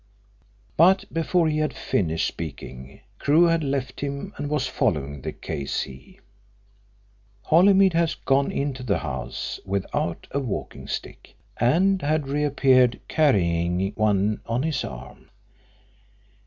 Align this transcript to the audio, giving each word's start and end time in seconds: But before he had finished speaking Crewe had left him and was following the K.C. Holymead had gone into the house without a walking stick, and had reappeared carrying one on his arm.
But 0.77 1.05
before 1.13 1.47
he 1.47 1.59
had 1.59 1.75
finished 1.75 2.27
speaking 2.27 3.01
Crewe 3.19 3.43
had 3.43 3.63
left 3.63 3.99
him 4.01 4.33
and 4.35 4.49
was 4.49 4.65
following 4.65 5.21
the 5.21 5.31
K.C. 5.31 6.19
Holymead 7.43 7.93
had 7.93 8.15
gone 8.25 8.51
into 8.51 8.81
the 8.81 8.97
house 8.97 9.59
without 9.63 10.25
a 10.31 10.39
walking 10.39 10.87
stick, 10.87 11.35
and 11.57 12.01
had 12.01 12.27
reappeared 12.27 12.99
carrying 13.07 13.91
one 13.91 14.41
on 14.47 14.63
his 14.63 14.83
arm. 14.83 15.29